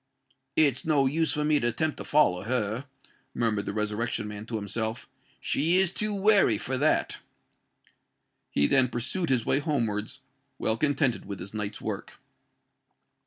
[0.55, 2.85] "It's no use for me to attempt to follow her,"
[3.35, 5.07] murmured the Resurrection Man to himself:
[5.39, 7.19] "she is too wary for that."
[8.49, 10.21] He then pursued his way homewards,
[10.57, 12.13] well contented with his night's work.